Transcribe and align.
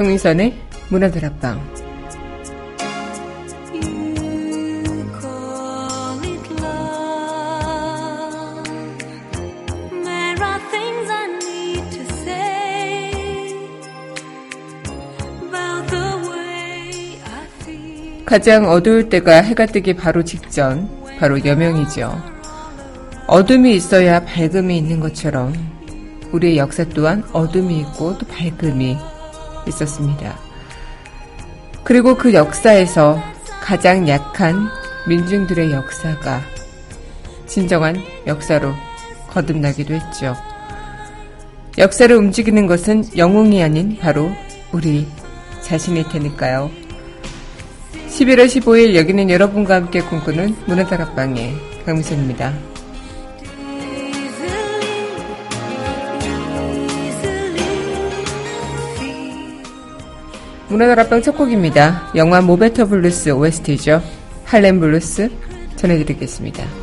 황민선의 0.00 0.54
문화다락방 0.88 1.60
가장 18.24 18.70
어두울 18.70 19.08
때가 19.08 19.42
해가 19.42 19.66
뜨기 19.66 19.92
바로 19.92 20.22
직전, 20.22 20.88
바로 21.18 21.44
여명이죠. 21.44 22.16
어둠이 23.26 23.74
있어야 23.74 24.24
밝음이 24.24 24.78
있는 24.78 25.00
것처럼 25.00 25.52
우리의 26.32 26.56
역사 26.56 26.84
또한 26.84 27.24
어둠이 27.32 27.80
있고 27.80 28.16
또 28.16 28.26
밝음이 28.26 28.96
있었습니다. 29.70 30.38
그리고 31.82 32.14
그 32.14 32.34
역사에서 32.34 33.20
가장 33.60 34.08
약한 34.08 34.68
민중들의 35.08 35.72
역사가 35.72 36.40
진정한 37.46 37.96
역사로 38.26 38.72
거듭나기도 39.30 39.94
했죠. 39.94 40.36
역사를 41.78 42.14
움직이는 42.14 42.66
것은 42.66 43.04
영웅이 43.16 43.62
아닌 43.62 43.96
바로 43.98 44.30
우리 44.72 45.06
자신일 45.62 46.08
테니까요. 46.08 46.70
11월 48.08 48.46
15일 48.46 48.94
여기는 48.96 49.30
여러분과 49.30 49.76
함께 49.76 50.00
꿈꾸는 50.00 50.56
문화다락방의 50.66 51.54
강미선입니다. 51.86 52.79
문화다락방 60.70 61.20
첫 61.20 61.36
곡입니다. 61.36 62.12
영화 62.14 62.40
모베터 62.40 62.86
블루스 62.86 63.30
OST죠. 63.30 64.00
할렘 64.44 64.78
블루스 64.78 65.28
전해드리겠습니다. 65.76 66.79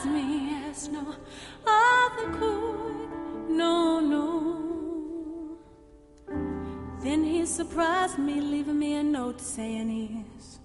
Idolized 0.00 0.06
me 0.06 0.70
as 0.70 0.88
no 0.88 1.14
other 1.66 2.30
could, 2.38 3.50
no, 3.50 4.00
no. 4.00 5.58
Then 7.02 7.24
he 7.24 7.46
surprised 7.46 8.18
me, 8.18 8.40
leaving 8.40 8.78
me 8.78 8.94
a 8.94 9.02
note 9.02 9.40
saying 9.40 9.88
he's 9.88 10.58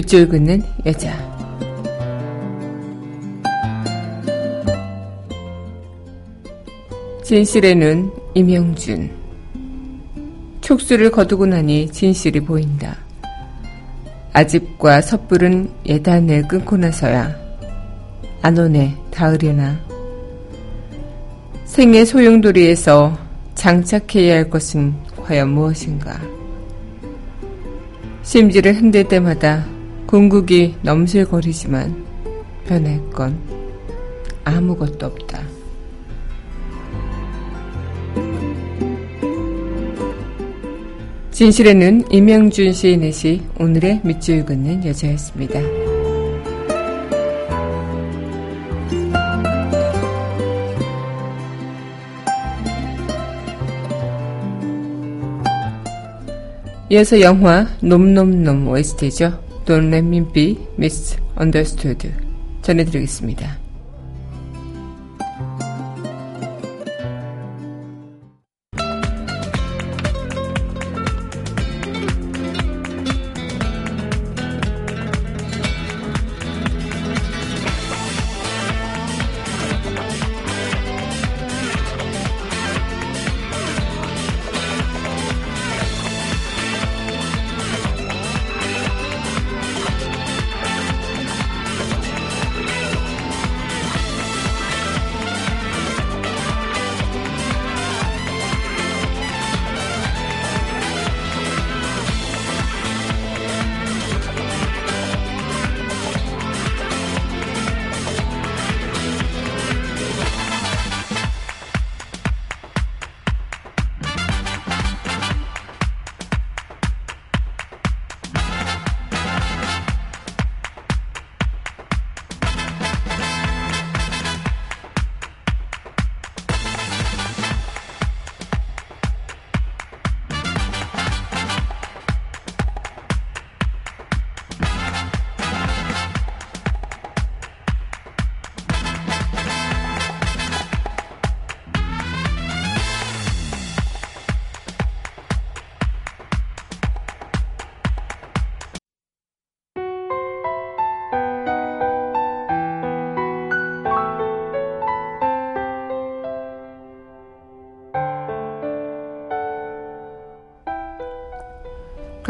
밑줄 0.00 0.28
긋는 0.28 0.62
여자. 0.86 1.14
진실의 7.22 7.74
눈 7.74 8.10
임영준. 8.32 9.10
촉수를 10.62 11.10
거두고 11.10 11.44
나니 11.44 11.90
진실이 11.90 12.40
보인다. 12.40 12.96
아집과 14.32 15.02
섣부른 15.02 15.70
예단을 15.84 16.48
끊고 16.48 16.78
나서야 16.78 17.36
안 18.40 18.56
오네 18.56 18.96
닿으려나. 19.10 19.78
생의 21.66 22.06
소용돌이에서 22.06 23.18
장착해야 23.54 24.36
할 24.36 24.48
것은 24.48 24.94
과연 25.26 25.50
무엇인가. 25.50 26.18
심지를 28.22 28.74
흔들 28.74 29.04
때마다 29.04 29.66
궁극이 30.10 30.74
넘실거리지만 30.82 32.04
변할 32.66 33.00
건 33.10 33.38
아무것도 34.42 35.06
없다. 35.06 35.40
진실에는 41.30 42.10
임영준 42.10 42.72
시인의 42.72 43.12
시 43.12 43.40
오늘의 43.60 44.00
밑줄 44.02 44.44
긋는 44.46 44.84
여자였습니다. 44.84 45.60
이어서 56.90 57.20
영화 57.20 57.68
놈놈놈 57.80 58.66
OST죠. 58.66 59.49
Don't 59.70 59.88
Let 59.88 60.02
Me 60.02 60.18
Be 60.20 60.56
Misunderstood 60.76 62.12
전해드리겠습니다. 62.60 63.59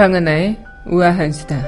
강은하의 0.01 0.57
우아한 0.87 1.31
수다. 1.31 1.63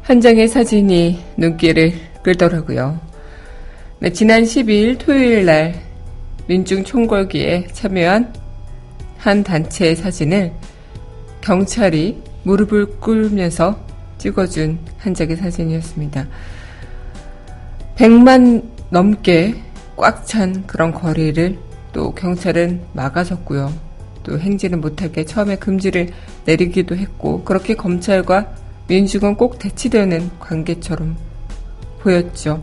한 0.00 0.22
장의 0.22 0.48
사진이 0.48 1.22
눈길을 1.36 1.92
끌더라고요. 2.22 2.98
네, 3.98 4.10
지난 4.10 4.44
12일 4.44 4.98
토요일 4.98 5.44
날 5.44 5.74
민중 6.46 6.82
총궐기에 6.82 7.66
참여한 7.72 8.32
한 9.18 9.44
단체의 9.44 9.96
사진을 9.96 10.50
경찰이 11.42 12.22
무릎을 12.44 13.00
꿇으면서 13.00 13.81
찍어준 14.22 14.78
한 14.98 15.14
장의 15.14 15.36
사진이었습니다. 15.36 16.26
100만 17.96 18.62
넘게 18.90 19.56
꽉 19.96 20.24
찬 20.24 20.64
그런 20.66 20.92
거리를 20.92 21.58
또 21.92 22.14
경찰은 22.14 22.80
막아섰고요. 22.92 23.72
또 24.22 24.38
행진을 24.38 24.78
못하게 24.78 25.24
처음에 25.24 25.56
금지를 25.56 26.10
내리기도 26.46 26.96
했고 26.96 27.42
그렇게 27.42 27.74
검찰과 27.74 28.54
민중은 28.86 29.34
꼭 29.34 29.58
대치되는 29.58 30.30
관계처럼 30.38 31.16
보였죠. 32.00 32.62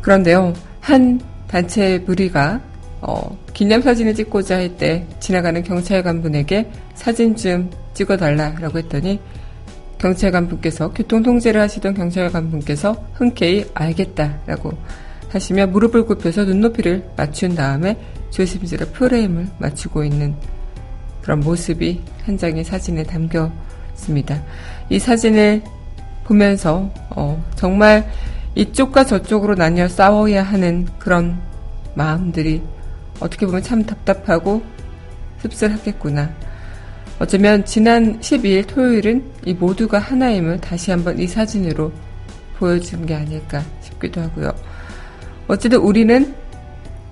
그런데요, 0.00 0.52
한 0.80 1.20
단체 1.46 1.98
무리가 1.98 2.60
어, 3.00 3.38
기념사진을 3.54 4.14
찍고자 4.14 4.56
할 4.56 4.76
때 4.76 5.06
지나가는 5.20 5.62
경찰 5.62 6.02
관분에게 6.02 6.68
사진 6.94 7.36
좀 7.36 7.70
찍어달라라고 7.94 8.78
했더니 8.78 9.20
경찰 9.98 10.30
관분께서 10.30 10.92
교통 10.92 11.22
통제를 11.22 11.60
하시던 11.60 11.94
경찰 11.94 12.30
관분께서 12.30 12.96
흔쾌히 13.14 13.64
알겠다라고 13.74 14.72
하시며 15.30 15.66
무릎을 15.66 16.06
굽혀서 16.06 16.44
눈높이를 16.44 17.08
맞춘 17.16 17.54
다음에 17.54 17.98
조심스레 18.30 18.86
프레임을 18.86 19.48
맞추고 19.58 20.04
있는 20.04 20.34
그런 21.22 21.40
모습이 21.40 22.02
한 22.24 22.38
장의 22.38 22.64
사진에 22.64 23.02
담겼습니다. 23.02 24.42
이 24.90 24.98
사진을 24.98 25.62
보면서 26.24 26.90
어, 27.10 27.42
정말 27.54 28.08
이쪽과 28.54 29.04
저쪽으로 29.04 29.54
나뉘어 29.54 29.88
싸워야 29.88 30.42
하는 30.42 30.86
그런 30.98 31.40
마음들이 31.94 32.62
어떻게 33.20 33.46
보면 33.46 33.62
참 33.62 33.84
답답하고 33.84 34.62
씁쓸하겠구나. 35.40 36.30
어쩌면 37.18 37.64
지난 37.64 38.20
12일 38.20 38.66
토요일은 38.66 39.24
이 39.46 39.54
모두가 39.54 39.98
하나임을 39.98 40.60
다시 40.60 40.90
한번 40.90 41.18
이 41.18 41.26
사진으로 41.26 41.90
보여준 42.58 43.06
게 43.06 43.14
아닐까 43.14 43.62
싶기도 43.80 44.20
하고요. 44.20 44.54
어쨌든 45.48 45.78
우리는 45.78 46.34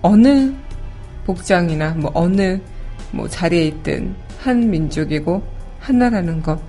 어느 0.03 0.53
복장이나 1.25 1.95
뭐 1.95 2.11
어느 2.13 2.61
뭐 3.13 3.27
자리에 3.27 3.67
있든 3.69 4.15
한 4.41 4.69
민족이고 4.69 5.43
하나라는 5.81 6.43
것. 6.43 6.61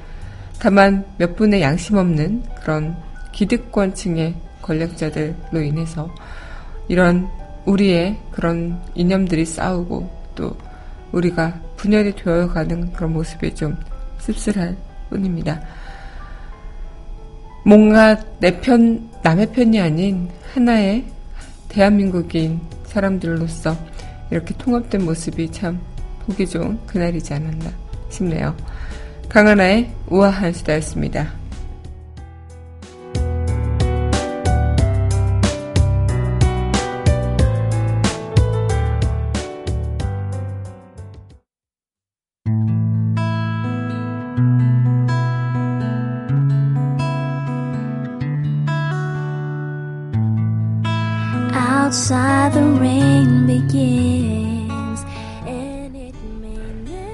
다만 0.57 1.03
몇 1.17 1.35
분의 1.35 1.61
양심 1.61 1.97
없는 1.97 2.41
그런 2.61 2.95
기득권층의 3.33 4.33
권력자들로 4.61 5.61
인해서 5.61 6.09
이런 6.87 7.27
우리의 7.65 8.17
그런 8.31 8.81
이념들이 8.93 9.43
싸우고 9.45 10.09
또 10.35 10.55
우리가 11.11 11.59
분열이 11.85 12.15
되어가는 12.15 12.93
그런 12.93 13.13
모습이 13.13 13.53
좀 13.53 13.77
씁쓸할 14.17 14.75
뿐입니다. 15.09 15.61
뭔가 17.63 18.17
내 18.39 18.59
편, 18.59 19.07
남의 19.21 19.51
편이 19.51 19.79
아닌 19.79 20.29
하나의 20.53 21.05
대한민국인 21.69 22.59
사람들로서 22.85 23.77
이렇게 24.31 24.55
통합된 24.57 25.05
모습이 25.05 25.51
참 25.51 25.79
보기 26.25 26.47
좋은 26.47 26.79
그날이지 26.87 27.33
않았나 27.35 27.71
싶네요. 28.09 28.55
강하나의 29.29 29.91
우아한 30.07 30.53
수다였습니다. 30.53 31.44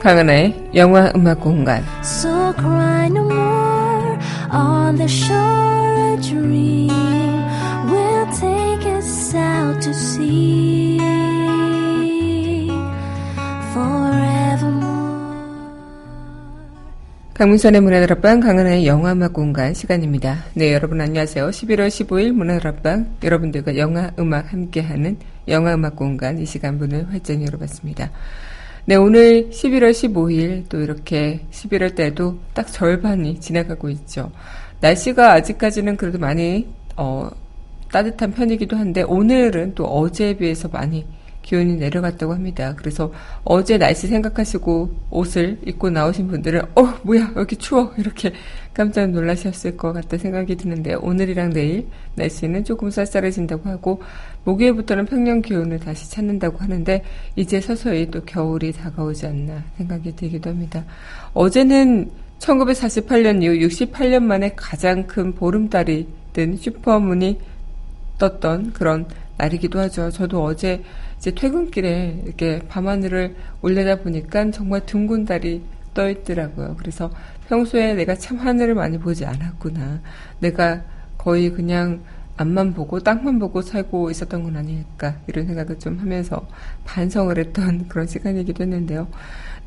강은하의 0.02 0.72
영화 0.74 1.12
음악 1.16 1.40
공간 1.42 1.84
So 2.04 2.52
cry 2.58 3.06
no 3.06 3.22
more 3.22 4.18
on 4.52 4.96
the 4.96 5.06
shore 5.06 6.14
a 6.14 6.18
dream 6.22 6.90
will 7.86 8.26
take 8.34 8.92
us 8.98 9.36
out 9.36 9.80
to 9.82 9.92
sea 9.92 10.82
강문선의 17.36 17.82
문화들 17.82 18.12
앞방 18.12 18.40
강은하의 18.40 18.86
영화 18.86 19.14
음악 19.14 19.34
공간 19.34 19.74
시간입니다. 19.74 20.46
네 20.54 20.74
여러분 20.74 21.02
안녕하세요. 21.02 21.50
11월 21.50 21.88
15일 21.88 22.34
문화들 22.34 22.68
앞방 22.68 23.18
여러분들과 23.24 23.78
영화 23.78 24.12
음악 24.20 24.54
함께하는 24.54 25.18
영화 25.48 25.74
음악 25.74 25.96
공간 25.96 26.38
이 26.38 26.46
시간 26.46 26.78
문을 26.78 27.12
활짝 27.12 27.42
열어봤습니다. 27.44 28.12
네, 28.84 28.96
오늘 28.96 29.52
11월 29.52 29.92
15일 29.92 30.68
또 30.68 30.80
이렇게 30.80 31.46
11월 31.52 31.94
때도 31.94 32.40
딱 32.56 32.66
절반이 32.66 33.40
지나가고 33.40 33.90
있죠. 33.90 34.32
날씨가 34.80 35.34
아직까지는 35.34 35.98
그래도 35.98 36.18
많이 36.18 36.68
어, 36.98 37.30
따뜻한 37.92 38.32
편이기도 38.32 38.76
한데 38.76 39.04
오늘은 39.04 39.76
또 39.76 39.86
어제에 39.86 40.36
비해서 40.36 40.68
많이 40.68 41.06
기온이 41.42 41.76
내려갔다고 41.76 42.34
합니다. 42.34 42.74
그래서 42.76 43.12
어제 43.44 43.78
날씨 43.78 44.08
생각하시고 44.08 44.96
옷을 45.10 45.60
입고 45.66 45.90
나오신 45.90 46.28
분들은 46.28 46.62
어 46.76 46.94
뭐야 47.04 47.34
여기 47.36 47.56
추워 47.58 47.94
이렇게 47.98 48.34
깜짝 48.74 49.10
놀라셨을 49.10 49.76
것 49.78 49.94
같다 49.94 50.18
생각이 50.18 50.56
드는데 50.56 50.94
오늘이랑 50.96 51.52
내일 51.52 51.88
날씨는 52.16 52.64
조금 52.64 52.90
쌀쌀해진다고 52.90 53.70
하고 53.70 54.02
목요일부터는 54.44 55.06
평년 55.06 55.42
기온을 55.42 55.80
다시 55.80 56.10
찾는다고 56.10 56.58
하는데 56.58 57.04
이제 57.36 57.62
서서히 57.62 58.10
또 58.10 58.24
겨울이 58.24 58.72
다가오지 58.72 59.28
않나 59.28 59.64
생각이 59.78 60.16
들기도 60.16 60.50
합니다. 60.50 60.84
어제는 61.34 62.10
1948년 62.40 63.44
이후 63.44 63.68
68년 63.68 64.24
만에 64.24 64.54
가장 64.56 65.06
큰 65.06 65.34
보름달이 65.34 66.08
든 66.34 66.58
슈퍼문이 66.58 67.40
떴던 68.18 68.74
그런 68.74 69.06
날이기도 69.38 69.80
하죠. 69.80 70.10
저도 70.12 70.44
어제 70.44 70.84
이제 71.18 71.32
퇴근길에 71.32 72.22
이렇게 72.26 72.60
밤하늘을 72.68 73.36
올려다 73.62 74.02
보니까 74.02 74.50
정말 74.52 74.86
둥근 74.86 75.26
달이 75.26 75.62
떠 75.94 76.10
있더라고요. 76.10 76.76
그래서 76.78 77.12
평소에 77.48 77.94
내가 77.96 78.16
참 78.16 78.38
하늘을 78.38 78.76
많이 78.76 78.98
보지 78.98 79.26
않았구나. 79.26 80.02
내가 80.40 80.84
거의 81.18 81.52
그냥 81.52 82.02
앞만 82.42 82.74
보고 82.74 83.00
땅만 83.00 83.40
보고 83.40 83.62
살고 83.62 84.10
있었던 84.12 84.44
건 84.44 84.58
아닐까 84.58 85.16
이런 85.28 85.46
생각을 85.46 85.80
좀 85.80 85.98
하면서 86.00 86.48
반성을 86.86 87.38
했던 87.38 87.86
그런 87.90 88.08
시간이기도 88.08 88.64
했는데요. 88.64 89.08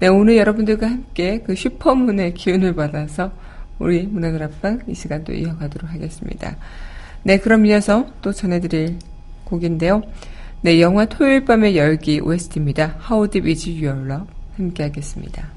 네, 0.00 0.08
오늘 0.08 0.36
여러분들과 0.36 0.88
함께 0.88 1.40
그 1.40 1.54
슈퍼문의 1.54 2.34
기운을 2.34 2.74
받아서 2.74 3.32
우리 3.78 4.06
문화들 4.06 4.42
앞방 4.42 4.80
이 4.88 4.94
시간 4.94 5.24
도 5.24 5.32
이어가도록 5.32 5.90
하겠습니다. 5.90 6.56
네, 7.22 7.38
그럼 7.38 7.66
이어서 7.66 8.06
또 8.22 8.32
전해드릴 8.32 8.98
곡인데요. 9.44 10.02
네, 10.62 10.80
영화 10.80 11.04
토요일 11.04 11.44
밤의 11.44 11.76
열기 11.76 12.20
OST입니다. 12.20 12.98
How 13.08 13.28
Deep 13.28 13.48
Is 13.48 13.68
Your 13.68 14.10
Love 14.10 14.26
함께 14.56 14.84
하겠습니다. 14.84 15.48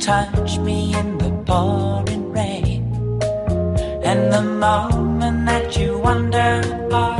Touch 0.00 0.58
me 0.58 0.94
in 0.94 1.18
the 1.18 1.30
pouring 1.44 2.32
rain. 2.32 2.82
And 4.02 4.32
the 4.32 4.42
moment 4.42 5.44
that 5.46 5.76
you 5.76 5.98
wander 5.98 6.62
far 6.90 7.19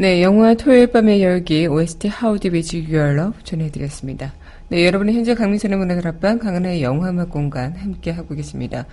네, 0.00 0.22
영화 0.22 0.54
토요일 0.54 0.86
밤의 0.86 1.22
열기 1.22 1.66
OST 1.66 2.08
Is 2.08 2.74
Your 2.74 3.20
Love 3.20 3.44
전해드렸습니다. 3.44 4.32
네, 4.68 4.86
여러분은 4.86 5.12
현재 5.12 5.34
강민선의 5.34 5.76
문화다락방 5.76 6.38
강은하의 6.38 6.82
영화음악 6.82 7.28
공간 7.28 7.74
함께 7.74 8.10
하고 8.10 8.34
계십니다. 8.34 8.86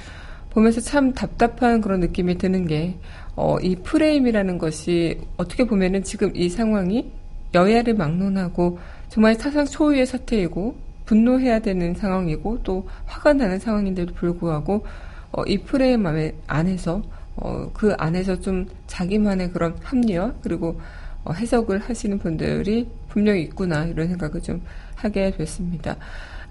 보면서 0.51 0.81
참 0.81 1.13
답답한 1.13 1.81
그런 1.81 1.99
느낌이 1.99 2.37
드는 2.37 2.65
게, 2.67 2.95
어, 3.35 3.57
이 3.59 3.75
프레임이라는 3.75 4.57
것이 4.57 5.19
어떻게 5.37 5.65
보면은 5.65 6.03
지금 6.03 6.31
이 6.35 6.49
상황이 6.49 7.11
여야를 7.53 7.93
막론하고 7.95 8.79
정말 9.09 9.35
사상 9.35 9.65
초유의 9.65 10.05
사태이고 10.05 10.75
분노해야 11.05 11.59
되는 11.59 11.95
상황이고 11.95 12.59
또 12.63 12.87
화가 13.05 13.33
나는 13.33 13.57
상황인데도 13.59 14.13
불구하고 14.13 14.85
어, 15.31 15.43
이 15.45 15.57
프레임 15.59 16.03
안에- 16.03 16.33
안에서 16.47 17.01
어, 17.35 17.71
그 17.73 17.93
안에서 17.97 18.39
좀 18.39 18.67
자기만의 18.87 19.51
그런 19.51 19.75
합리화 19.81 20.33
그리고 20.43 20.79
어, 21.23 21.31
해석을 21.33 21.79
하시는 21.79 22.19
분들이 22.19 22.87
분명히 23.07 23.43
있구나 23.43 23.85
이런 23.85 24.07
생각을 24.09 24.41
좀 24.41 24.61
하게 24.95 25.31
됐습니다. 25.31 25.95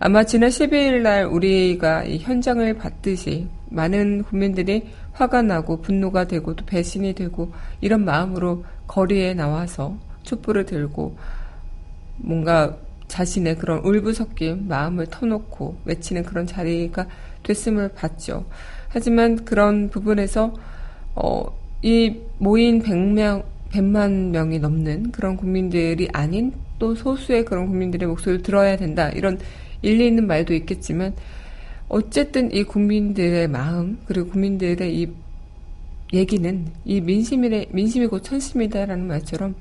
아마 0.00 0.22
지난 0.22 0.48
12일 0.48 1.00
날 1.02 1.24
우리가 1.24 2.04
이 2.04 2.18
현장을 2.18 2.72
봤듯이 2.74 3.48
많은 3.68 4.22
국민들이 4.22 4.86
화가 5.12 5.42
나고 5.42 5.80
분노가 5.80 6.24
되고 6.24 6.54
또 6.54 6.64
배신이 6.64 7.14
되고 7.14 7.52
이런 7.80 8.04
마음으로 8.04 8.64
거리에 8.86 9.34
나와서 9.34 9.98
촛불을 10.22 10.66
들고 10.66 11.16
뭔가 12.18 12.76
자신의 13.08 13.56
그런 13.56 13.78
울부 13.80 14.12
섞인 14.12 14.68
마음을 14.68 15.06
터놓고 15.06 15.78
외치는 15.84 16.22
그런 16.22 16.46
자리가 16.46 17.06
됐음을 17.42 17.88
봤죠. 17.88 18.46
하지만 18.88 19.44
그런 19.44 19.90
부분에서 19.90 20.54
어, 21.16 21.44
이 21.82 22.20
모인 22.38 22.82
100명, 22.82 23.42
100만 23.72 24.30
명이 24.30 24.60
넘는 24.60 25.10
그런 25.10 25.36
국민들이 25.36 26.08
아닌 26.12 26.52
또 26.78 26.94
소수의 26.94 27.44
그런 27.44 27.66
국민들의 27.66 28.06
목소리를 28.08 28.42
들어야 28.42 28.76
된다. 28.76 29.08
이런 29.10 29.38
일리 29.82 30.06
있는 30.08 30.26
말도 30.26 30.54
있겠지만 30.54 31.14
어쨌든 31.88 32.52
이 32.52 32.64
국민들의 32.64 33.48
마음 33.48 33.98
그리고 34.06 34.28
국민들의 34.28 34.94
이 34.94 35.08
얘기는 36.12 36.66
이 36.84 37.00
민심의 37.00 37.68
민심이 37.70 38.06
곧 38.06 38.22
천심이다라는 38.22 39.06
말처럼 39.06 39.54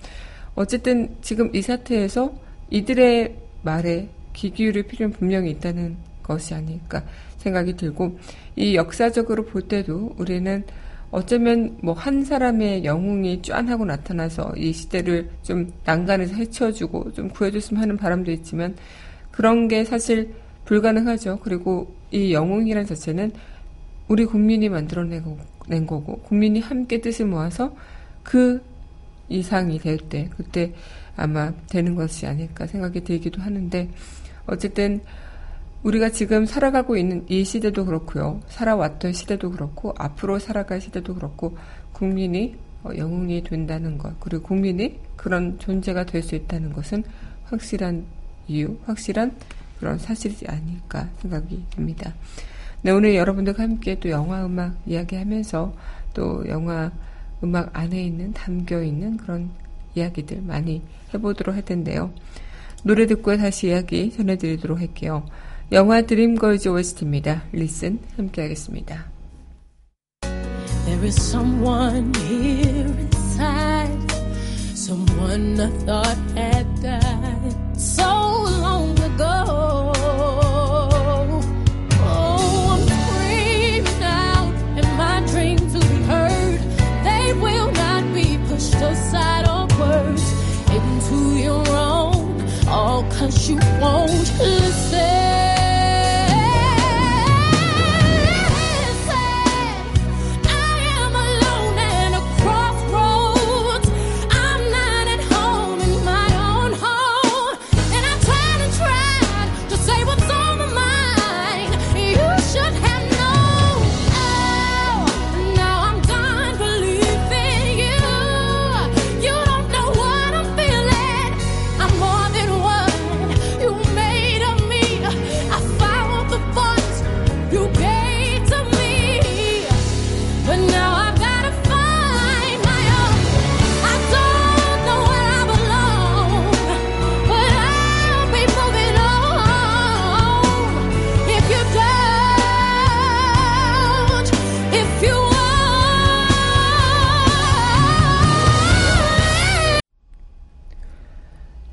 어쨌든 0.55 1.15
지금 1.21 1.53
이 1.55 1.62
사태에서 1.62 2.33
이들의 2.69 3.36
말에 3.63 4.09
귀 4.33 4.51
기울일 4.51 4.83
필요는 4.83 5.13
분명히 5.13 5.51
있다는 5.51 5.97
것이 6.24 6.53
아닐까 6.53 7.03
생각이 7.38 7.75
들고 7.75 8.17
이 8.55 8.75
역사적으로 8.75 9.45
볼 9.45 9.62
때도 9.63 10.15
우리는 10.17 10.63
어쩌면 11.09 11.77
뭐 11.81 11.93
한 11.93 12.24
사람의 12.25 12.83
영웅이 12.83 13.41
짠 13.41 13.69
하고 13.69 13.86
나타나서 13.86 14.53
이 14.57 14.74
시대를 14.74 15.29
좀 15.41 15.71
난간에서 15.86 16.36
헤쳐주고 16.36 17.13
좀 17.13 17.29
구해줬으면 17.29 17.81
하는 17.81 17.97
바람도 17.97 18.31
있지만 18.31 18.75
그런 19.38 19.67
게 19.67 19.86
사실 19.86 20.34
불가능하죠. 20.65 21.39
그리고 21.44 21.94
이 22.10 22.34
영웅이란 22.34 22.88
자체는 22.88 23.32
우리 24.08 24.25
국민이 24.25 24.67
만들어낸 24.67 25.22
거고 25.86 26.17
국민이 26.24 26.60
함께 26.60 27.01
뜻을 27.01 27.27
모아서 27.27 27.75
그 28.24 28.63
이상이 29.29 29.77
될 29.77 30.00
때 30.00 30.29
그때 30.36 30.74
아마 31.15 31.53
되는 31.70 31.94
것이 31.94 32.25
아닐까 32.25 32.65
생각이 32.65 33.03
들기도 33.03 33.39
하는데 33.44 33.89
어쨌든 34.48 35.01
우리가 35.84 36.10
지금 36.10 36.48
살아가고 36.48 36.98
있는 36.98 37.24
이 37.27 37.44
시대도 37.44 37.86
그렇고요. 37.86 38.41
살아왔던 38.48 39.13
시대도 39.13 39.51
그렇고 39.51 39.94
앞으로 40.00 40.39
살아갈 40.39 40.82
시대도 40.82 41.13
그렇고 41.13 41.56
국민이 41.94 42.56
어, 42.84 42.89
영웅이 42.98 43.44
된다는 43.44 44.00
것 44.00 44.20
그리고 44.20 44.41
국민이 44.48 45.00
그런 45.15 45.60
존재가 45.60 46.06
될 46.08 46.24
수 46.24 46.34
있다는 46.34 46.74
것은 46.74 47.03
확실한 47.46 48.16
이유, 48.47 48.77
확실한 48.85 49.35
그런 49.79 49.97
사실이지 49.97 50.47
아닐까 50.47 51.09
생각이 51.21 51.65
듭니다. 51.71 52.13
네, 52.81 52.91
오늘 52.91 53.15
여러분들과 53.15 53.63
함께 53.63 53.99
또 53.99 54.09
영화 54.09 54.45
음악 54.45 54.77
이야기하면서 54.85 55.73
또 56.13 56.47
영화 56.47 56.91
음악 57.43 57.69
안에 57.77 58.03
있는 58.03 58.33
담겨 58.33 58.81
있는 58.81 59.17
그런 59.17 59.49
이야기들 59.95 60.41
많이 60.41 60.81
해보도록 61.13 61.55
할 61.55 61.63
텐데요. 61.63 62.11
노래 62.83 63.05
듣고 63.07 63.35
다시 63.37 63.67
이야기 63.67 64.11
전해드리도록 64.11 64.79
할게요. 64.79 65.25
영화 65.71 66.01
드림걸즈 66.01 66.69
OST입니다. 66.69 67.43
리슨 67.51 67.99
함께 68.15 68.43
하겠습니다. 68.43 69.05
There 70.85 71.05
is 71.05 71.19
someone 71.19 72.13
here 72.15 72.87
inside, 72.87 74.13
someone 74.73 75.59
I 75.59 75.69
thought 75.85 76.37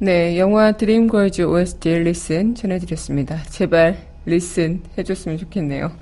네, 0.05 0.39
영화 0.39 0.73
드림걸즈 0.73 1.41
OST 1.41 1.89
Listen 2.01 2.55
전해드렸습니다. 2.55 3.43
제발 3.45 3.97
listen 4.27 4.83
해줬으면 4.99 5.39
좋겠네요. 5.39 5.93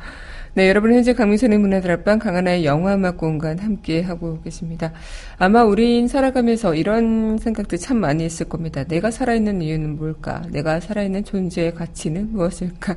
네, 0.54 0.68
여러분 0.68 0.92
현재 0.92 1.12
강민선의 1.12 1.61
문화다락방 1.61 2.18
강하나의 2.18 2.64
영화 2.64 2.97
음악 2.97 3.16
공간 3.16 3.61
함께 3.61 4.02
하고 4.02 4.40
계십니다. 4.42 4.92
아마 5.38 5.62
우린 5.62 6.09
살아가면서 6.09 6.75
이런 6.75 7.38
생각들 7.38 7.78
참 7.78 7.99
많이 7.99 8.25
했을 8.25 8.49
겁니다. 8.49 8.82
내가 8.82 9.12
살아있는 9.12 9.62
이유는 9.62 9.99
뭘까? 9.99 10.42
내가 10.50 10.80
살아있는 10.80 11.23
존재의 11.23 11.73
가치는 11.73 12.32
무엇일까? 12.32 12.97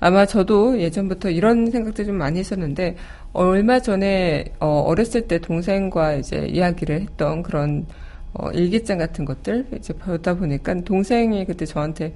아마 0.00 0.26
저도 0.26 0.78
예전부터 0.78 1.30
이런 1.30 1.70
생각들 1.70 2.04
좀 2.04 2.16
많이 2.16 2.40
했었는데 2.40 2.96
얼마 3.32 3.80
전에 3.80 4.52
어, 4.60 4.84
어렸을 4.86 5.28
때 5.28 5.38
동생과 5.38 6.16
이제 6.16 6.46
이야기를 6.46 7.00
했던 7.00 7.42
그런 7.42 7.86
어, 8.34 8.50
일기장 8.50 8.98
같은 8.98 9.24
것들 9.24 9.66
이제 9.76 9.92
보다 9.92 10.34
보니까 10.34 10.74
동생이 10.82 11.44
그때 11.44 11.66
저한테 11.66 12.14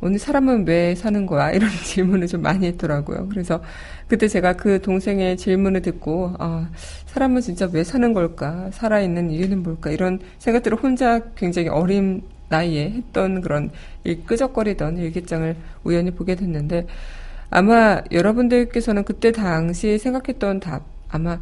오늘 0.00 0.18
사람은 0.20 0.66
왜 0.66 0.94
사는 0.94 1.26
거야? 1.26 1.50
이런 1.52 1.68
질문을 1.70 2.28
좀 2.28 2.42
많이 2.42 2.66
했더라고요. 2.66 3.28
그래서 3.28 3.60
그때 4.06 4.28
제가 4.28 4.52
그 4.54 4.80
동생의 4.80 5.36
질문을 5.36 5.82
듣고, 5.82 6.34
아, 6.38 6.68
사람은 7.06 7.40
진짜 7.40 7.68
왜 7.72 7.82
사는 7.82 8.12
걸까? 8.14 8.70
살아있는 8.72 9.30
이유는 9.30 9.62
뭘까? 9.62 9.90
이런 9.90 10.20
생각들을 10.38 10.78
혼자 10.78 11.20
굉장히 11.34 11.68
어린 11.68 12.22
나이에 12.48 12.90
했던 12.90 13.40
그런 13.40 13.70
일, 14.04 14.24
끄적거리던 14.24 14.98
일기장을 14.98 15.56
우연히 15.82 16.12
보게 16.12 16.36
됐는데, 16.36 16.86
아마 17.50 18.00
여러분들께서는 18.12 19.04
그때 19.04 19.32
당시 19.32 19.98
생각했던 19.98 20.60
답, 20.60 20.84
아마 21.08 21.40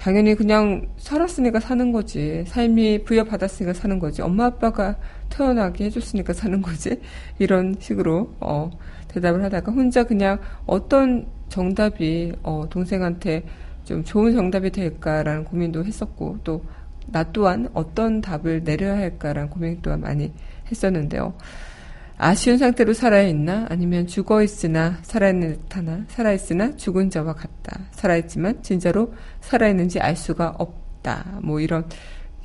당연히 0.00 0.34
그냥 0.34 0.88
살았으니까 0.96 1.60
사는 1.60 1.92
거지. 1.92 2.42
삶이 2.46 3.04
부여받았으니까 3.04 3.74
사는 3.74 3.98
거지. 3.98 4.22
엄마 4.22 4.46
아빠가 4.46 4.96
태어나게 5.28 5.84
해줬으니까 5.84 6.32
사는 6.32 6.62
거지. 6.62 7.02
이런 7.38 7.76
식으로, 7.78 8.34
어, 8.40 8.70
대답을 9.08 9.44
하다가 9.44 9.72
혼자 9.72 10.04
그냥 10.04 10.40
어떤 10.64 11.26
정답이, 11.50 12.32
어, 12.42 12.64
동생한테 12.70 13.44
좀 13.84 14.02
좋은 14.02 14.32
정답이 14.32 14.70
될까라는 14.70 15.44
고민도 15.44 15.84
했었고, 15.84 16.38
또, 16.44 16.64
나 17.08 17.22
또한 17.24 17.68
어떤 17.74 18.22
답을 18.22 18.62
내려야 18.64 18.96
할까라는 18.96 19.50
고민 19.50 19.82
또한 19.82 20.00
많이 20.00 20.32
했었는데요. 20.70 21.34
아쉬운 22.22 22.58
상태로 22.58 22.92
살아있나 22.92 23.66
아니면 23.70 24.06
죽어있으나 24.06 24.98
살아있는 25.00 25.62
듯하나 25.62 26.04
살아있으나 26.08 26.76
죽은 26.76 27.08
자와 27.08 27.32
같다. 27.32 27.80
살아있지만 27.92 28.62
진짜로 28.62 29.14
살아있는지 29.40 30.00
알 30.00 30.14
수가 30.16 30.54
없다. 30.58 31.40
뭐 31.42 31.60
이런 31.60 31.86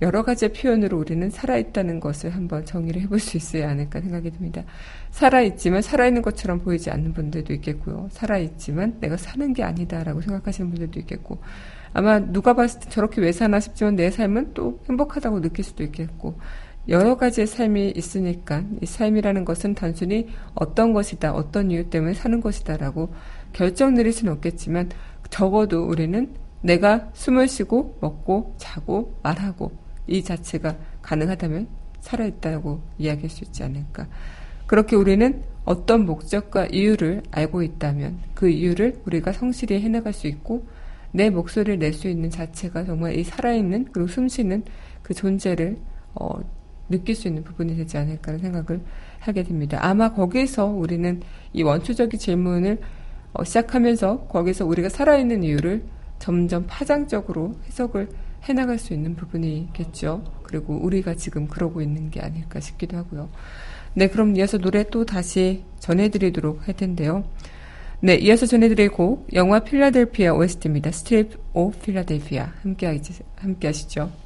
여러 0.01 0.23
가지 0.23 0.47
표현으로 0.47 0.97
우리는 0.97 1.29
살아있다는 1.29 1.99
것을 1.99 2.33
한번 2.33 2.63
정의를 2.63 3.01
해볼 3.01 3.19
수 3.19 3.35
있어야 3.35 3.69
않을까 3.69 3.99
생각이 3.99 4.31
듭니다. 4.31 4.63
살아있지만 5.11 5.81
살아있는 5.81 6.21
것처럼 6.21 6.59
보이지 6.59 6.89
않는 6.91 7.11
분들도 7.11 7.51
있겠고요. 7.55 8.07
살아있지만 8.11 9.01
내가 9.01 9.17
사는 9.17 9.51
게 9.51 9.63
아니다라고 9.63 10.21
생각하시는 10.21 10.69
분들도 10.69 11.01
있겠고 11.01 11.39
아마 11.91 12.19
누가 12.19 12.53
봤을 12.53 12.79
때 12.79 12.89
저렇게 12.89 13.19
왜 13.19 13.33
사나 13.33 13.59
싶지만 13.59 13.97
내 13.97 14.09
삶은 14.09 14.53
또 14.53 14.81
행복하다고 14.87 15.41
느낄 15.41 15.65
수도 15.65 15.83
있겠고 15.83 16.39
여러 16.87 17.17
가지의 17.17 17.47
삶이 17.47 17.93
있으니까 17.95 18.63
이 18.81 18.85
삶이라는 18.85 19.43
것은 19.45 19.73
단순히 19.73 20.27
어떤 20.53 20.93
것이다, 20.93 21.33
어떤 21.33 21.71
이유 21.71 21.89
때문에 21.89 22.13
사는 22.13 22.39
것이다라고 22.41 23.13
결정 23.53 23.95
내릴 23.95 24.13
수는 24.13 24.33
없겠지만 24.33 24.89
적어도 25.29 25.85
우리는 25.85 26.29
내가 26.61 27.09
숨을 27.13 27.47
쉬고 27.47 27.97
먹고 28.01 28.55
자고 28.57 29.15
말하고 29.23 29.71
이 30.07 30.23
자체가 30.23 30.75
가능하다면 31.01 31.67
살아있다고 32.01 32.81
이야기할 32.99 33.29
수 33.29 33.43
있지 33.43 33.63
않을까. 33.63 34.07
그렇게 34.67 34.95
우리는 34.95 35.43
어떤 35.63 36.05
목적과 36.05 36.67
이유를 36.67 37.23
알고 37.31 37.63
있다면 37.63 38.19
그 38.33 38.49
이유를 38.49 39.01
우리가 39.05 39.31
성실히 39.31 39.81
해나갈 39.81 40.13
수 40.13 40.27
있고 40.27 40.65
내 41.11 41.29
목소리를 41.29 41.79
낼 41.79 41.93
수 41.93 42.07
있는 42.07 42.29
자체가 42.29 42.83
정말 42.85 43.15
이 43.15 43.23
살아있는 43.23 43.87
그리고 43.91 44.07
숨쉬는 44.07 44.63
그 45.01 45.13
존재를 45.13 45.77
어, 46.13 46.39
느낄 46.89 47.15
수 47.15 47.27
있는 47.27 47.43
부분이 47.43 47.75
되지 47.75 47.97
않을까라는 47.97 48.39
생각을 48.39 48.81
하게 49.19 49.43
됩니다. 49.43 49.79
아마 49.81 50.13
거기서 50.13 50.65
우리는 50.67 51.21
이 51.53 51.63
원초적인 51.63 52.19
질문을 52.19 52.79
어, 53.33 53.43
시작하면서 53.43 54.27
거기서 54.27 54.65
우리가 54.65 54.89
살아있는 54.89 55.43
이유를 55.43 55.83
점점 56.19 56.65
파장적으로 56.67 57.55
해석을 57.67 58.09
해나갈 58.43 58.77
수 58.77 58.93
있는 58.93 59.15
부분이겠죠. 59.15 60.23
그리고 60.43 60.75
우리가 60.75 61.15
지금 61.15 61.47
그러고 61.47 61.81
있는 61.81 62.09
게 62.11 62.21
아닐까 62.21 62.59
싶기도 62.59 62.97
하고요. 62.97 63.29
네, 63.93 64.07
그럼 64.07 64.35
이어서 64.35 64.57
노래 64.57 64.83
또 64.83 65.05
다시 65.05 65.63
전해드리도록 65.79 66.67
할 66.67 66.75
텐데요. 66.75 67.23
네, 68.01 68.15
이어서 68.15 68.45
전해드릴 68.45 68.89
곡 68.91 69.27
영화 69.33 69.59
필라델피아 69.59 70.33
OST입니다. 70.33 70.91
스트립 70.91 71.39
오 71.53 71.71
필라델피아 71.71 72.53
함께, 72.61 73.01
함께 73.37 73.67
하시죠. 73.67 74.24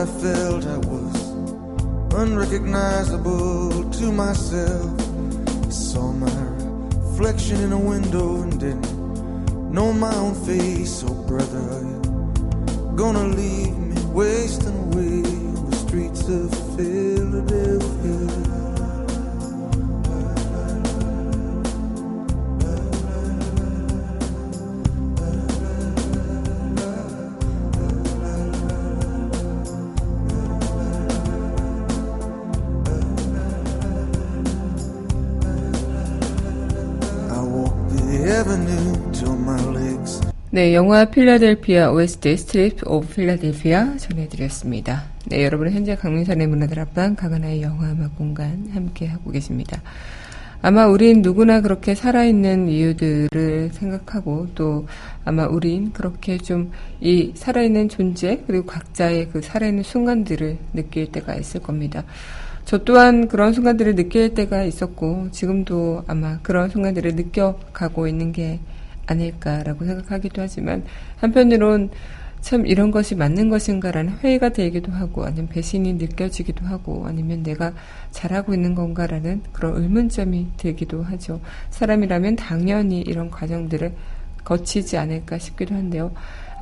I 0.00 0.06
felt 0.06 0.66
I 0.66 0.78
was 0.78 2.14
unrecognizable 2.14 3.90
to 3.90 4.10
myself. 4.10 4.98
I 5.66 5.68
saw 5.68 6.10
my 6.10 6.40
reflection 6.96 7.60
in 7.60 7.72
a 7.72 7.78
window 7.78 8.40
and 8.40 8.58
didn't 8.58 9.70
know 9.70 9.92
my 9.92 10.14
own 10.14 10.34
face. 10.46 11.04
Oh, 11.06 11.12
brother, 11.28 11.82
you 11.84 12.92
gonna 12.96 13.26
leave 13.26 13.76
me 13.76 14.02
wasting 14.04 14.74
away 14.86 15.22
on 15.58 15.68
the 15.68 15.76
streets 15.76 16.26
of 16.28 16.48
Philadelphia. 16.78 17.59
네, 40.50 40.74
영화 40.74 41.04
필라델피아 41.04 41.90
OST 41.90 42.36
Streets 42.38 42.88
of 42.88 43.08
Philadelphia 43.14 43.98
전해드렸습니다. 43.98 45.04
네, 45.26 45.44
여러분은 45.44 45.72
현재 45.72 45.94
강민선의 45.94 46.46
문화다락방 46.46 47.16
강하나의 47.16 47.60
영화 47.60 47.92
음악 47.92 48.16
공간 48.16 48.66
함께 48.72 49.06
하고 49.06 49.30
계십니다. 49.30 49.82
아마 50.62 50.86
우린 50.86 51.20
누구나 51.20 51.60
그렇게 51.60 51.94
살아있는 51.94 52.68
이유들을 52.68 53.70
생각하고 53.72 54.48
또 54.54 54.86
아마 55.24 55.46
우린 55.46 55.92
그렇게 55.92 56.38
좀 56.38 56.70
이 57.00 57.32
살아있는 57.34 57.88
존재 57.88 58.42
그리고 58.46 58.66
각자의 58.66 59.30
그 59.30 59.40
살아있는 59.40 59.82
순간들을 59.82 60.58
느낄 60.74 61.10
때가 61.10 61.34
있을 61.34 61.60
겁니다. 61.60 62.04
저 62.70 62.78
또한 62.78 63.26
그런 63.26 63.52
순간들을 63.52 63.96
느낄 63.96 64.32
때가 64.32 64.62
있었고 64.62 65.32
지금도 65.32 66.04
아마 66.06 66.38
그런 66.40 66.70
순간들을 66.70 67.16
느껴가고 67.16 68.06
있는 68.06 68.30
게 68.30 68.60
아닐까라고 69.08 69.84
생각하기도 69.84 70.40
하지만 70.40 70.84
한편으론 71.16 71.90
참 72.40 72.64
이런 72.66 72.92
것이 72.92 73.16
맞는 73.16 73.48
것인가라는 73.48 74.18
회의가 74.18 74.50
되기도 74.50 74.92
하고 74.92 75.24
아니면 75.24 75.48
배신이 75.48 75.94
느껴지기도 75.94 76.64
하고 76.64 77.06
아니면 77.08 77.42
내가 77.42 77.72
잘하고 78.12 78.54
있는 78.54 78.76
건가라는 78.76 79.42
그런 79.50 79.82
의문점이 79.82 80.50
들기도 80.56 81.02
하죠. 81.02 81.40
사람이라면 81.70 82.36
당연히 82.36 83.00
이런 83.00 83.32
과정들을 83.32 83.92
거치지 84.44 84.96
않을까 84.96 85.38
싶기도 85.38 85.74
한데요. 85.74 86.12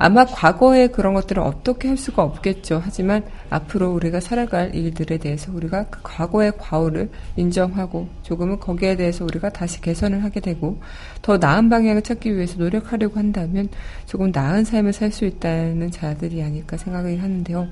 아마 0.01 0.25
과거에 0.25 0.87
그런 0.87 1.13
것들을 1.13 1.43
어떻게 1.43 1.89
할 1.89 1.97
수가 1.97 2.23
없겠죠. 2.23 2.81
하지만 2.81 3.21
앞으로 3.49 3.91
우리가 3.91 4.21
살아갈 4.21 4.73
일들에 4.73 5.17
대해서 5.17 5.51
우리가 5.53 5.87
그 5.89 5.99
과거의 6.01 6.53
과오를 6.57 7.09
인정하고 7.35 8.07
조금은 8.23 8.59
거기에 8.59 8.95
대해서 8.95 9.25
우리가 9.25 9.49
다시 9.49 9.81
개선을 9.81 10.23
하게 10.23 10.39
되고 10.39 10.79
더 11.21 11.37
나은 11.37 11.67
방향을 11.69 12.01
찾기 12.01 12.33
위해서 12.33 12.57
노력하려고 12.57 13.19
한다면 13.19 13.67
조금 14.05 14.31
나은 14.33 14.63
삶을 14.63 14.93
살 14.93 15.09
수 15.09 15.25
있다는 15.25 15.91
자들이 15.91 16.41
아닐까 16.43 16.77
생각을 16.77 17.21
하는데요. 17.21 17.67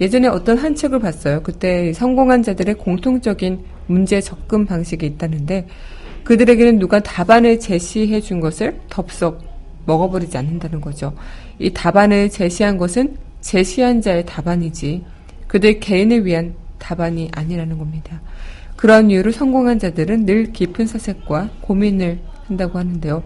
예전에 0.00 0.28
어떤 0.28 0.56
한 0.56 0.74
책을 0.74 0.98
봤어요. 0.98 1.42
그때 1.42 1.92
성공한 1.92 2.42
자들의 2.42 2.74
공통적인 2.76 3.62
문제 3.86 4.20
접근 4.20 4.64
방식이 4.64 5.04
있다는데 5.04 5.66
그들에게는 6.24 6.78
누가 6.78 7.00
답안을 7.00 7.60
제시해 7.60 8.20
준 8.20 8.40
것을 8.40 8.80
덥석 8.88 9.44
먹어버리지 9.84 10.36
않는다는 10.38 10.80
거죠. 10.80 11.12
이 11.60 11.70
답안을 11.72 12.30
제시한 12.30 12.78
것은 12.78 13.16
제시한 13.40 14.00
자의 14.00 14.24
답안이지 14.24 15.04
그들 15.46 15.78
개인을 15.78 16.24
위한 16.24 16.54
답안이 16.78 17.30
아니라는 17.32 17.78
겁니다. 17.78 18.20
그런 18.76 19.10
이유로 19.10 19.30
성공한 19.30 19.78
자들은 19.78 20.24
늘 20.24 20.52
깊은 20.52 20.86
사색과 20.86 21.50
고민을 21.60 22.18
한다고 22.46 22.78
하는데요. 22.78 23.22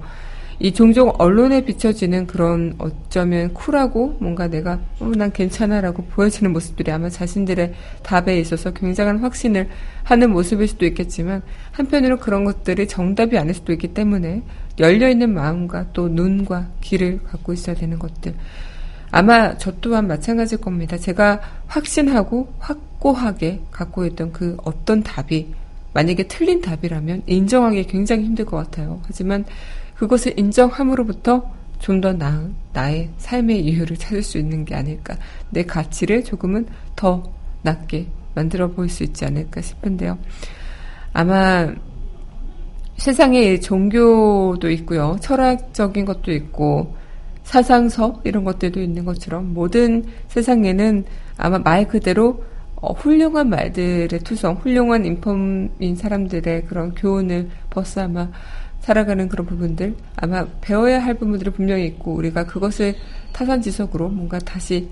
이 0.59 0.73
종종 0.73 1.13
언론에 1.19 1.65
비춰지는 1.65 2.27
그런 2.27 2.75
어쩌면 2.79 3.53
쿨하고 3.55 4.17
뭔가 4.21 4.49
내가 4.49 4.81
어, 5.01 5.13
난 5.17 5.33
괜찮아라고 5.33 6.05
보여지는 6.05 6.53
모습들이 6.53 6.91
아마 6.93 7.09
자신들의 7.09 7.75
답에 8.03 8.39
있어서 8.39 8.73
굉장한 8.73 9.19
확신을 9.19 9.69
하는 10.05 10.31
모습일 10.31 10.69
수도 10.69 10.87
있겠지만 10.87 11.43
한편으로 11.73 12.19
그런 12.19 12.45
것들이 12.45 12.87
정답이 12.87 13.37
아닐 13.37 13.55
수도 13.55 13.73
있기 13.73 13.89
때문에 13.89 14.43
열려있는 14.79 15.33
마음과 15.33 15.93
또 15.93 16.09
눈과 16.09 16.69
귀를 16.81 17.23
갖고 17.23 17.53
있어야 17.53 17.77
되는 17.77 17.99
것들. 17.99 18.35
아마 19.11 19.57
저 19.59 19.73
또한 19.81 20.09
마찬가지일 20.09 20.61
겁니다. 20.61 20.99
제가 20.99 21.41
확신하고 21.67 22.53
확고하게 22.59 23.63
갖고 23.71 24.05
있던 24.07 24.33
그 24.33 24.57
어떤 24.65 25.03
답이 25.03 25.55
만약에 25.93 26.25
틀린 26.25 26.61
답이라면 26.61 27.23
인정하기 27.27 27.85
굉장히 27.85 28.25
힘들 28.25 28.45
것 28.45 28.57
같아요. 28.57 29.01
하지만 29.07 29.45
그것을 29.95 30.39
인정함으로부터 30.39 31.53
좀 31.79 32.01
더 32.01 32.13
나은 32.13 32.55
나의 32.73 33.11
삶의 33.19 33.61
이유를 33.65 33.97
찾을 33.99 34.23
수 34.23 34.39
있는 34.39 34.65
게 34.65 34.75
아닐까. 34.75 35.17
내 35.51 35.65
가치를 35.65 36.25
조금은 36.25 36.67
더 36.97 37.23
낮게 37.63 38.09
만들어 38.35 38.69
볼 38.71 38.89
수 38.89 39.05
있지 39.05 39.25
않을까 39.25 39.61
싶은데요. 39.61 40.19
아마 41.13 41.73
세상에 42.97 43.59
종교도 43.61 44.71
있고요. 44.71 45.17
철학적인 45.21 46.05
것도 46.05 46.33
있고 46.33 46.95
사상서 47.43 48.21
이런 48.25 48.45
것들도 48.45 48.81
있는 48.81 49.05
것처럼 49.05 49.53
모든 49.53 50.05
세상에는 50.29 51.05
아마 51.37 51.59
말 51.59 51.87
그대로 51.87 52.43
어, 52.77 52.93
훌륭한 52.93 53.49
말들의 53.49 54.09
투성, 54.21 54.57
훌륭한 54.57 55.05
인품인 55.07 55.97
사람들의 55.97 56.67
그런 56.67 56.95
교훈을 56.95 57.49
벗어 57.71 58.03
아마 58.03 58.29
살아가는 58.81 59.29
그런 59.29 59.47
부분들 59.47 59.95
아마 60.17 60.47
배워야 60.61 61.03
할 61.03 61.15
부분들이 61.15 61.51
분명히 61.51 61.87
있고 61.87 62.13
우리가 62.15 62.45
그것을 62.45 62.95
타산지석으로 63.33 64.11
뭔가 64.11 64.39
다시 64.39 64.91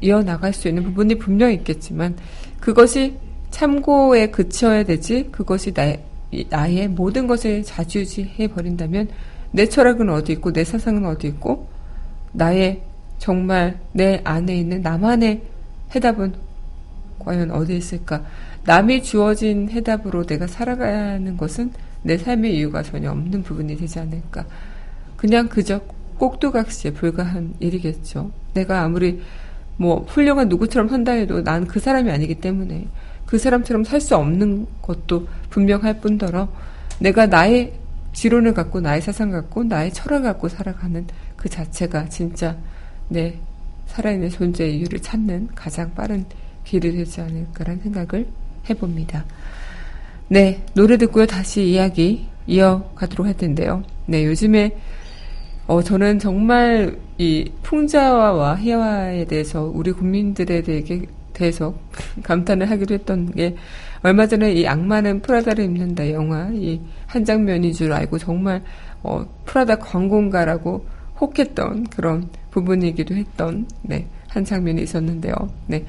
이어나갈 0.00 0.52
수 0.52 0.68
있는 0.68 0.82
부분이 0.82 1.16
분명히 1.18 1.54
있겠지만 1.54 2.16
그것이 2.58 3.16
참고에 3.50 4.30
그쳐야 4.30 4.82
되지 4.82 5.28
그것이 5.30 5.72
나의, 5.72 6.02
나의 6.50 6.88
모든 6.88 7.26
것을 7.26 7.62
자주지해 7.62 8.48
버린다면 8.48 9.08
내 9.52 9.68
철학은 9.68 10.08
어디 10.10 10.32
있고 10.32 10.52
내 10.52 10.64
사상은 10.64 11.06
어디 11.06 11.28
있고 11.28 11.68
나의 12.32 12.82
정말 13.18 13.78
내 13.92 14.20
안에 14.24 14.56
있는 14.56 14.82
나만의 14.82 15.42
해답은 15.94 16.34
과연 17.20 17.50
어디 17.52 17.76
있을까? 17.76 18.24
남이 18.64 19.02
주어진 19.02 19.68
해답으로 19.70 20.24
내가 20.26 20.46
살아가야 20.46 21.12
하는 21.14 21.36
것은 21.36 21.72
내 22.02 22.18
삶의 22.18 22.56
이유가 22.56 22.82
전혀 22.82 23.10
없는 23.10 23.42
부분이 23.42 23.76
되지 23.76 23.98
않을까. 23.98 24.44
그냥 25.16 25.48
그저 25.48 25.80
꼭두각시에 26.18 26.92
불과한 26.92 27.54
일이겠죠. 27.60 28.30
내가 28.54 28.82
아무리 28.82 29.22
뭐 29.76 30.04
훌륭한 30.08 30.48
누구처럼 30.48 30.88
산다 30.88 31.12
해도 31.12 31.42
난 31.42 31.66
그 31.66 31.80
사람이 31.80 32.10
아니기 32.10 32.36
때문에 32.36 32.86
그 33.26 33.38
사람처럼 33.38 33.84
살 33.84 34.00
수 34.00 34.16
없는 34.16 34.66
것도 34.82 35.26
분명할 35.54 36.00
뿐더러 36.00 36.48
내가 36.98 37.26
나의 37.26 37.72
지론을 38.12 38.54
갖고 38.54 38.80
나의 38.80 39.00
사상 39.00 39.30
갖고 39.30 39.62
나의 39.62 39.92
철학을 39.92 40.24
갖고 40.24 40.48
살아가는 40.48 41.06
그 41.36 41.48
자체가 41.48 42.08
진짜 42.08 42.56
내 43.08 43.38
살아있는 43.86 44.30
존재의 44.30 44.78
이유를 44.78 45.00
찾는 45.00 45.50
가장 45.54 45.94
빠른 45.94 46.24
길이 46.64 46.92
되지 46.92 47.20
않을까라는 47.20 47.82
생각을 47.82 48.26
해봅니다. 48.68 49.24
네, 50.28 50.64
노래 50.74 50.96
듣고요. 50.96 51.26
다시 51.26 51.62
이야기 51.62 52.26
이어가도록 52.48 53.26
할 53.26 53.36
텐데요. 53.36 53.84
네, 54.06 54.24
요즘에 54.24 54.76
어, 55.68 55.82
저는 55.82 56.18
정말 56.18 56.98
이 57.16 57.50
풍자화와 57.62 58.56
희화에 58.56 59.26
대해서 59.26 59.62
우리 59.62 59.92
국민들에 59.92 60.62
대해 60.62 60.82
대해서 61.32 61.74
감탄을 62.22 62.70
하기도 62.70 62.94
했던 62.94 63.30
게 63.32 63.56
얼마 64.04 64.26
전에 64.28 64.52
이 64.52 64.66
악마는 64.68 65.20
프라다를 65.22 65.64
입는다 65.64 66.08
영화 66.12 66.48
이 66.52 66.80
한 67.14 67.24
장면인 67.24 67.72
줄 67.72 67.92
알고 67.92 68.18
정말 68.18 68.60
어, 69.02 69.24
프라다 69.44 69.76
광고인가라고 69.76 70.84
혹했던 71.20 71.84
그런 71.84 72.28
부분이기도 72.50 73.14
했던 73.14 73.66
네, 73.82 74.06
한 74.28 74.44
장면이 74.44 74.82
있었는데요. 74.82 75.32
네. 75.68 75.84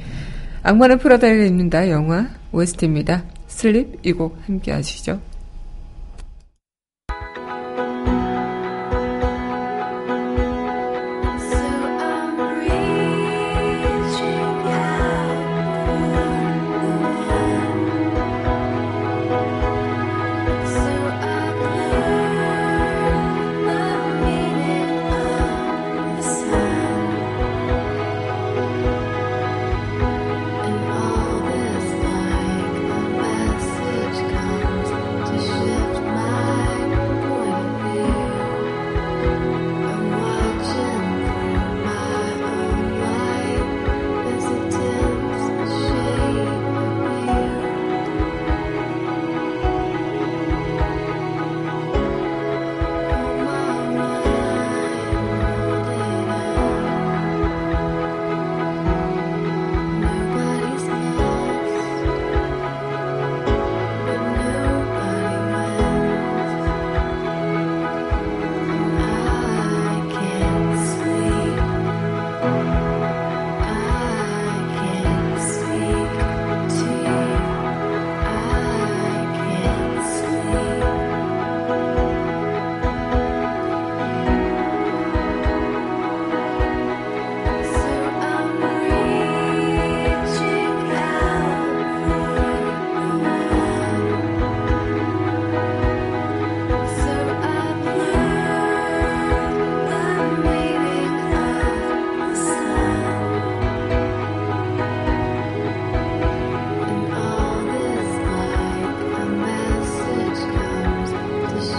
악마는 0.62 1.00
프라다를 1.00 1.48
입는다 1.48 1.90
영화 1.90 2.28
OST입니다. 2.52 3.24
Sleep 3.48 4.06
이 4.06 4.12
곡 4.14 4.38
함께 4.46 4.72
하시죠. 4.72 5.20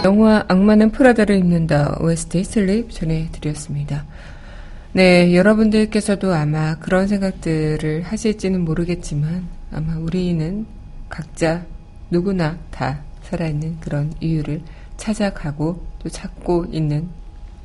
영화 0.07 0.45
악마는 0.47 0.91
프라다를 0.91 1.35
입는다 1.35 1.97
OST 1.99 2.45
슬립 2.45 2.91
전해드렸습니다. 2.91 4.05
네, 4.93 5.35
여러분들께서도 5.35 6.33
아마 6.33 6.75
그런 6.75 7.09
생각들을 7.09 8.03
하실지는 8.03 8.63
모르겠지만 8.63 9.45
아마 9.69 9.97
우리는 9.97 10.65
각자 11.09 11.65
누구나 12.09 12.57
다 12.71 13.01
살아있는 13.23 13.81
그런 13.81 14.13
이유를 14.21 14.61
찾아가고 14.95 15.85
또 15.99 16.07
찾고 16.07 16.67
있는 16.71 17.09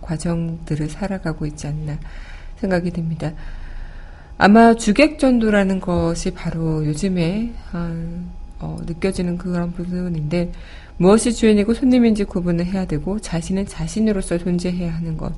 과정들을 0.01 0.89
살아가고 0.89 1.47
있지 1.47 1.69
않나 1.69 1.97
생각이 2.57 2.91
듭니다. 2.91 3.31
아마 4.37 4.75
주객전도라는 4.75 5.79
것이 5.79 6.33
바로 6.33 6.85
요즘에 6.85 7.53
어, 8.59 8.79
느껴지는 8.85 9.39
그런 9.39 9.73
부분인데 9.73 10.51
무엇이 10.97 11.33
주인이고 11.33 11.75
손님인지 11.75 12.25
구분을 12.25 12.67
해야 12.67 12.85
되고 12.85 13.19
자신은 13.19 13.67
자신으로서 13.67 14.39
존재해야 14.39 14.95
하는 14.95 15.17
것. 15.17 15.33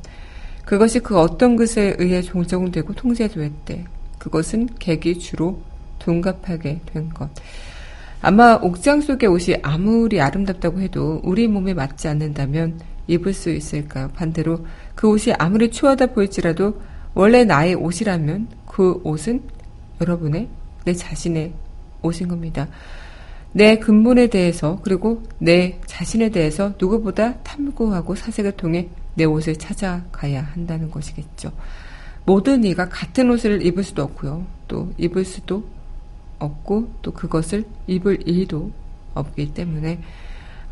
그것이 0.65 1.01
그 1.01 1.19
어떤 1.19 1.57
것에 1.57 1.97
의해 1.99 2.23
종정되고 2.23 2.95
통제될 2.95 3.53
때 3.65 3.85
그것은 4.19 4.69
객이 4.79 5.19
주로 5.19 5.61
둔갑하게 5.99 6.81
된 6.87 7.09
것. 7.11 7.31
아마 8.21 8.55
옥장 8.55 9.03
속의 9.03 9.29
옷이 9.29 9.57
아무리 9.63 10.21
아름답다고 10.21 10.81
해도 10.81 11.21
우리 11.23 11.47
몸에 11.47 11.75
맞지 11.75 12.09
않는다면 12.09 12.81
입을 13.07 13.35
수 13.35 13.51
있을까요? 13.51 14.09
반대로 14.15 14.65
그 14.95 15.09
옷이 15.09 15.35
아무리 15.39 15.71
추하다 15.71 16.07
보일지라도 16.07 16.81
원래 17.13 17.45
나의 17.45 17.75
옷이라면 17.75 18.49
그 18.67 19.01
옷은 19.05 19.43
여러분의 20.01 20.49
내 20.85 20.95
자신의 20.95 21.53
옷인 22.03 22.29
겁니다. 22.29 22.69
내 23.57 23.79
근본에 23.79 24.27
대해서 24.27 24.81
그리고 24.83 25.23
내 25.39 25.79
자신에 25.87 26.31
대해서 26.31 26.73
누구보다 26.79 27.39
탐구하고 27.45 28.17
사색을 28.17 28.53
통해 28.57 28.89
내 29.15 29.25
옷을 29.25 29.55
찾아가야 29.57 30.43
한다는 30.43 30.91
것이겠죠. 30.91 31.53
모든 32.27 32.65
이가 32.65 32.89
같은 32.89 33.31
옷을 33.31 33.65
입을 33.65 33.85
수도 33.85 34.03
없고요. 34.03 34.45
또 34.67 34.93
입을 34.99 35.25
수도 35.25 35.65
없고 36.41 36.91
또 37.01 37.13
그것을 37.13 37.65
입을 37.87 38.29
일도 38.29 38.73
없기 39.15 39.55
때문에 39.55 40.01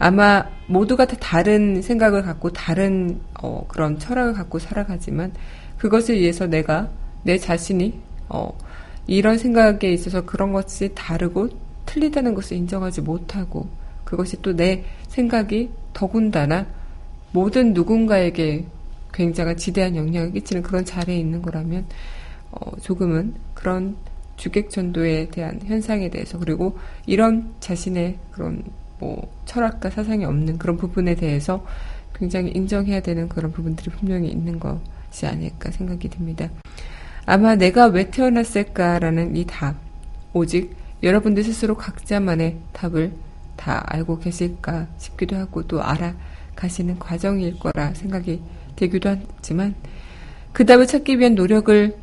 아마 0.00 0.44
모두가 0.66 1.06
다 1.06 1.16
다른 1.20 1.82
생각을 1.82 2.22
갖고 2.22 2.50
다른 2.50 3.20
어, 3.40 3.64
그런 3.68 4.00
철학을 4.00 4.32
갖고 4.32 4.58
살아가지만 4.58 5.32
그것을 5.78 6.16
위해서 6.18 6.48
내가 6.48 6.90
내 7.22 7.38
자신이 7.38 8.00
어, 8.28 8.58
이런 9.06 9.38
생각에 9.38 9.92
있어서 9.92 10.24
그런 10.24 10.52
것이 10.52 10.90
다르고 10.96 11.61
틀리다는 11.92 12.34
것을 12.34 12.56
인정하지 12.56 13.02
못하고 13.02 13.68
그것이 14.04 14.40
또 14.42 14.54
내 14.54 14.84
생각이 15.08 15.70
더군다나 15.92 16.66
모든 17.32 17.74
누군가에게 17.74 18.64
굉장히 19.12 19.56
지대한 19.56 19.94
영향을 19.96 20.32
끼치는 20.32 20.62
그런 20.62 20.84
자리에 20.84 21.18
있는 21.18 21.42
거라면 21.42 21.86
어, 22.50 22.76
조금은 22.80 23.34
그런 23.54 23.96
주객전도에 24.36 25.28
대한 25.28 25.60
현상에 25.64 26.08
대해서 26.08 26.38
그리고 26.38 26.78
이런 27.06 27.52
자신의 27.60 28.18
그런 28.30 28.62
뭐 28.98 29.30
철학과 29.44 29.90
사상이 29.90 30.24
없는 30.24 30.58
그런 30.58 30.76
부분에 30.76 31.14
대해서 31.14 31.64
굉장히 32.14 32.50
인정해야 32.52 33.00
되는 33.00 33.28
그런 33.28 33.52
부분들이 33.52 33.90
분명히 33.90 34.28
있는 34.28 34.58
것이 34.58 35.26
아닐까 35.26 35.70
생각이 35.70 36.08
듭니다. 36.08 36.48
아마 37.26 37.54
내가 37.54 37.86
왜 37.86 38.10
태어났을까라는 38.10 39.36
이 39.36 39.44
답, 39.46 39.76
오직 40.32 40.81
여러분들 41.02 41.42
스스로 41.42 41.76
각자만의 41.76 42.58
답을 42.72 43.12
다 43.56 43.82
알고 43.86 44.20
계실까 44.20 44.86
싶기도 44.98 45.36
하고 45.36 45.66
또 45.66 45.82
알아가시는 45.82 46.98
과정일 46.98 47.58
거라 47.58 47.92
생각이 47.94 48.40
되기도 48.76 49.16
하지만 49.36 49.74
그 50.52 50.64
답을 50.64 50.86
찾기 50.86 51.18
위한 51.18 51.34
노력을 51.34 51.96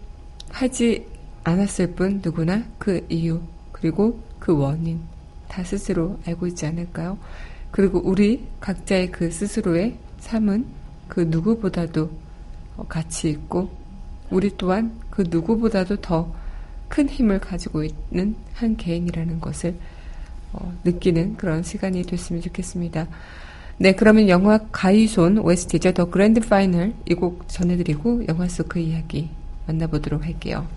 하지 0.49 1.05
않았을 1.43 1.93
뿐 1.93 2.21
누구나 2.23 2.63
그 2.77 3.05
이유 3.09 3.41
그리고 3.71 4.19
그 4.39 4.57
원인 4.57 4.99
다 5.47 5.63
스스로 5.63 6.19
알고 6.25 6.47
있지 6.47 6.65
않을까요? 6.65 7.17
그리고 7.71 8.01
우리 8.03 8.47
각자의 8.59 9.11
그 9.11 9.31
스스로의 9.31 9.97
삶은 10.19 10.65
그 11.07 11.21
누구보다도 11.21 12.09
가치 12.87 13.29
있고 13.29 13.69
우리 14.29 14.55
또한 14.57 14.93
그 15.09 15.23
누구보다도 15.27 15.97
더 16.01 16.33
큰 16.89 17.07
힘을 17.07 17.39
가지고 17.39 17.83
있는 17.83 18.35
한 18.53 18.75
개인이라는 18.77 19.39
것을 19.39 19.75
어, 20.53 20.73
느끼는 20.83 21.37
그런 21.37 21.63
시간이 21.63 22.03
됐으면 22.03 22.41
좋겠습니다. 22.41 23.07
네, 23.77 23.93
그러면 23.93 24.27
영화 24.29 24.57
가위손 24.71 25.37
OST죠. 25.39 25.93
The 25.93 26.05
Grand 26.09 26.41
Finale 26.41 26.93
이 27.07 27.13
곡 27.15 27.47
전해드리고 27.47 28.27
영화 28.27 28.47
속 28.49 28.67
그 28.69 28.79
이야기 28.79 29.29
만나보도록 29.67 30.25
할게요. 30.25 30.67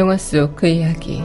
영화 0.00 0.16
속 0.16 0.56
그 0.56 0.66
이야기. 0.66 1.22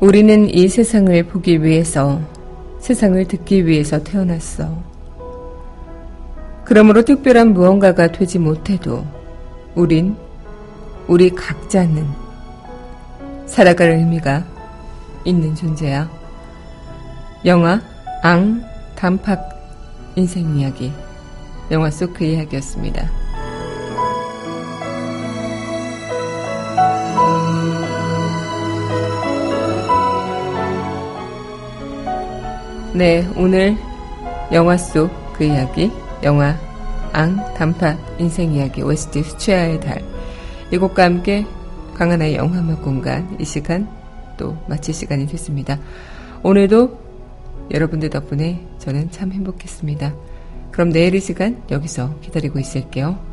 우리는 0.00 0.50
이 0.50 0.68
세상을 0.68 1.22
보기 1.22 1.62
위해서, 1.62 2.20
세상을 2.80 3.26
듣기 3.26 3.66
위해서 3.66 4.02
태어났어. 4.02 4.82
그러므로 6.66 7.00
특별한 7.06 7.54
무언가가 7.54 8.12
되지 8.12 8.38
못해도 8.38 9.06
우린, 9.74 10.16
우리 11.08 11.30
각자는 11.30 12.06
살아갈 13.46 13.92
의미가 13.92 14.44
있는 15.24 15.54
존재야. 15.54 16.06
영화, 17.46 17.80
앙, 18.22 18.62
단팍, 18.94 19.40
인생 20.16 20.54
이야기. 20.58 20.92
영화 21.70 21.90
속 21.90 22.12
그 22.12 22.24
이야기였습니다. 22.24 23.08
네, 32.92 33.26
오늘 33.36 33.76
영화 34.52 34.76
속 34.76 35.10
그 35.40 35.44
이야기, 35.44 35.90
영화 36.22 36.54
앙, 37.14 37.36
단팥, 37.54 37.96
인생 38.18 38.52
이야기, 38.52 38.82
OST 38.82 39.22
수채화의 39.22 39.80
달. 39.80 40.02
이곡과 40.70 41.04
함께 41.04 41.46
강하나의 41.94 42.36
영화음악 42.36 42.82
공간 42.82 43.36
이 43.40 43.44
시간 43.44 43.88
또 44.36 44.56
마칠 44.68 44.92
시간이 44.92 45.26
됐습니다. 45.28 45.78
오늘도 46.42 46.98
여러분들 47.70 48.10
덕분에 48.10 48.66
저는 48.78 49.10
참 49.10 49.32
행복했습니다. 49.32 50.12
그럼 50.70 50.90
내일 50.90 51.14
이 51.14 51.20
시간 51.20 51.62
여기서 51.70 52.18
기다리고 52.20 52.58
있을게요. 52.58 53.29